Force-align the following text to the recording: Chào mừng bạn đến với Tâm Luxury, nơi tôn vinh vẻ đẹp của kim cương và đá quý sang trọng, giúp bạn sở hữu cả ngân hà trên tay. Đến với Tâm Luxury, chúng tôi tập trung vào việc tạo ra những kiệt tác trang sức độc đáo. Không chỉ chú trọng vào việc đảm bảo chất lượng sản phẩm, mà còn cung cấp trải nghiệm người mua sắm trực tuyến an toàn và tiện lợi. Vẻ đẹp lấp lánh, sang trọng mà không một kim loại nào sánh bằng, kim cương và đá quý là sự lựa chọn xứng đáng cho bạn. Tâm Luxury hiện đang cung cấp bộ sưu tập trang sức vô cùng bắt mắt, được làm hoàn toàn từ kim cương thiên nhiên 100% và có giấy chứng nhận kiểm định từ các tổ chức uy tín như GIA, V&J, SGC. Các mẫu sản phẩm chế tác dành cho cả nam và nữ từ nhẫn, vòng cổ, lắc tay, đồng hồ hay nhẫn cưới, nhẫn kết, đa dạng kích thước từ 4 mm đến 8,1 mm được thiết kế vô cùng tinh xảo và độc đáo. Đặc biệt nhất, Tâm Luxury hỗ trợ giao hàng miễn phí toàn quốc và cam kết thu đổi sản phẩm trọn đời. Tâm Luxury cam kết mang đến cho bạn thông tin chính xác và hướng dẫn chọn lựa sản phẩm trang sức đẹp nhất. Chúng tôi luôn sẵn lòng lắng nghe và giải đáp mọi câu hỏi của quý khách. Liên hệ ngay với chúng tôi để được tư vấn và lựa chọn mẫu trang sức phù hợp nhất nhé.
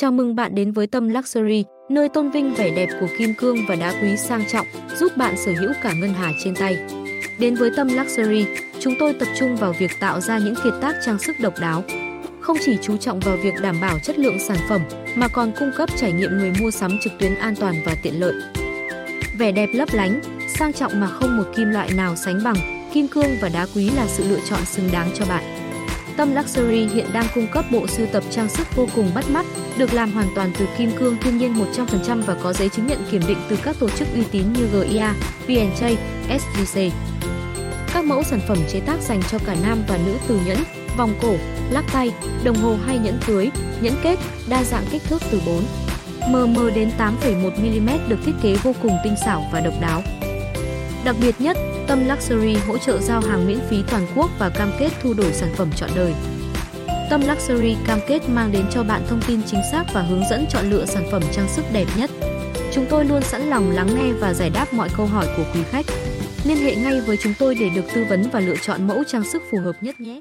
Chào 0.00 0.12
mừng 0.12 0.34
bạn 0.34 0.54
đến 0.54 0.72
với 0.72 0.86
Tâm 0.86 1.08
Luxury, 1.08 1.64
nơi 1.88 2.08
tôn 2.08 2.30
vinh 2.30 2.54
vẻ 2.54 2.70
đẹp 2.76 2.88
của 3.00 3.06
kim 3.18 3.34
cương 3.34 3.56
và 3.68 3.74
đá 3.74 3.94
quý 4.02 4.16
sang 4.16 4.44
trọng, 4.52 4.66
giúp 4.96 5.16
bạn 5.16 5.34
sở 5.36 5.52
hữu 5.60 5.70
cả 5.82 5.92
ngân 5.92 6.14
hà 6.14 6.32
trên 6.44 6.54
tay. 6.54 6.78
Đến 7.38 7.54
với 7.54 7.70
Tâm 7.76 7.88
Luxury, 7.88 8.46
chúng 8.80 8.94
tôi 8.98 9.12
tập 9.12 9.28
trung 9.38 9.56
vào 9.56 9.74
việc 9.78 9.90
tạo 10.00 10.20
ra 10.20 10.38
những 10.38 10.54
kiệt 10.64 10.72
tác 10.80 10.96
trang 11.04 11.18
sức 11.18 11.36
độc 11.40 11.54
đáo. 11.60 11.84
Không 12.40 12.56
chỉ 12.64 12.78
chú 12.82 12.96
trọng 12.96 13.20
vào 13.20 13.36
việc 13.36 13.54
đảm 13.62 13.76
bảo 13.80 13.98
chất 13.98 14.18
lượng 14.18 14.38
sản 14.48 14.58
phẩm, 14.68 14.80
mà 15.14 15.28
còn 15.28 15.52
cung 15.58 15.70
cấp 15.76 15.88
trải 15.96 16.12
nghiệm 16.12 16.38
người 16.38 16.52
mua 16.60 16.70
sắm 16.70 16.98
trực 17.02 17.12
tuyến 17.18 17.34
an 17.34 17.54
toàn 17.56 17.74
và 17.86 17.96
tiện 18.02 18.20
lợi. 18.20 18.34
Vẻ 19.38 19.52
đẹp 19.52 19.68
lấp 19.72 19.88
lánh, 19.92 20.20
sang 20.58 20.72
trọng 20.72 21.00
mà 21.00 21.06
không 21.06 21.36
một 21.36 21.44
kim 21.56 21.70
loại 21.70 21.90
nào 21.96 22.16
sánh 22.16 22.40
bằng, 22.44 22.88
kim 22.92 23.08
cương 23.08 23.36
và 23.40 23.48
đá 23.48 23.66
quý 23.74 23.90
là 23.96 24.06
sự 24.06 24.24
lựa 24.28 24.40
chọn 24.50 24.64
xứng 24.64 24.88
đáng 24.92 25.10
cho 25.14 25.24
bạn. 25.28 25.44
Tâm 26.16 26.34
Luxury 26.34 26.86
hiện 26.86 27.06
đang 27.12 27.26
cung 27.34 27.46
cấp 27.46 27.64
bộ 27.70 27.86
sưu 27.86 28.06
tập 28.06 28.24
trang 28.30 28.48
sức 28.48 28.76
vô 28.76 28.88
cùng 28.94 29.10
bắt 29.14 29.24
mắt, 29.30 29.46
được 29.78 29.94
làm 29.94 30.12
hoàn 30.12 30.26
toàn 30.34 30.52
từ 30.58 30.66
kim 30.78 30.90
cương 30.98 31.16
thiên 31.22 31.38
nhiên 31.38 31.54
100% 31.54 32.22
và 32.22 32.36
có 32.42 32.52
giấy 32.52 32.68
chứng 32.68 32.86
nhận 32.86 32.98
kiểm 33.10 33.22
định 33.28 33.38
từ 33.48 33.56
các 33.62 33.76
tổ 33.78 33.88
chức 33.88 34.08
uy 34.14 34.22
tín 34.30 34.52
như 34.52 34.66
GIA, 34.72 35.14
V&J, 35.46 35.96
SGC. 36.38 36.80
Các 37.94 38.04
mẫu 38.04 38.22
sản 38.22 38.40
phẩm 38.48 38.58
chế 38.72 38.80
tác 38.80 39.00
dành 39.00 39.22
cho 39.30 39.38
cả 39.46 39.56
nam 39.62 39.82
và 39.88 39.98
nữ 40.06 40.14
từ 40.28 40.40
nhẫn, 40.46 40.58
vòng 40.96 41.14
cổ, 41.22 41.36
lắc 41.70 41.84
tay, 41.92 42.10
đồng 42.44 42.56
hồ 42.56 42.76
hay 42.86 42.98
nhẫn 42.98 43.18
cưới, 43.26 43.50
nhẫn 43.80 43.94
kết, 44.02 44.18
đa 44.48 44.64
dạng 44.64 44.84
kích 44.90 45.02
thước 45.08 45.22
từ 45.30 45.40
4 45.46 45.64
mm 46.28 46.74
đến 46.74 46.90
8,1 46.98 47.50
mm 47.56 48.08
được 48.08 48.18
thiết 48.26 48.32
kế 48.42 48.54
vô 48.54 48.74
cùng 48.82 48.96
tinh 49.04 49.14
xảo 49.24 49.48
và 49.52 49.60
độc 49.60 49.74
đáo. 49.80 50.02
Đặc 51.04 51.16
biệt 51.20 51.34
nhất, 51.38 51.56
Tâm 51.90 52.08
Luxury 52.08 52.54
hỗ 52.54 52.78
trợ 52.78 52.98
giao 52.98 53.20
hàng 53.20 53.46
miễn 53.46 53.58
phí 53.70 53.76
toàn 53.90 54.06
quốc 54.16 54.30
và 54.38 54.50
cam 54.50 54.72
kết 54.78 54.90
thu 55.02 55.14
đổi 55.14 55.32
sản 55.32 55.48
phẩm 55.56 55.70
trọn 55.76 55.90
đời. 55.96 56.12
Tâm 57.10 57.20
Luxury 57.28 57.76
cam 57.86 57.98
kết 58.08 58.28
mang 58.28 58.52
đến 58.52 58.64
cho 58.70 58.82
bạn 58.82 59.02
thông 59.08 59.20
tin 59.26 59.40
chính 59.46 59.60
xác 59.72 59.84
và 59.94 60.02
hướng 60.02 60.22
dẫn 60.30 60.46
chọn 60.50 60.70
lựa 60.70 60.86
sản 60.86 61.04
phẩm 61.10 61.22
trang 61.32 61.48
sức 61.48 61.64
đẹp 61.72 61.86
nhất. 61.96 62.10
Chúng 62.72 62.86
tôi 62.90 63.04
luôn 63.04 63.22
sẵn 63.22 63.42
lòng 63.42 63.70
lắng 63.70 63.88
nghe 63.94 64.12
và 64.12 64.34
giải 64.34 64.50
đáp 64.50 64.72
mọi 64.72 64.88
câu 64.96 65.06
hỏi 65.06 65.26
của 65.36 65.44
quý 65.54 65.60
khách. 65.70 65.86
Liên 66.44 66.56
hệ 66.56 66.76
ngay 66.76 67.00
với 67.00 67.16
chúng 67.16 67.34
tôi 67.38 67.54
để 67.54 67.70
được 67.74 67.84
tư 67.94 68.04
vấn 68.08 68.30
và 68.32 68.40
lựa 68.40 68.56
chọn 68.62 68.86
mẫu 68.86 69.02
trang 69.06 69.24
sức 69.24 69.42
phù 69.50 69.58
hợp 69.58 69.74
nhất 69.80 70.00
nhé. 70.00 70.20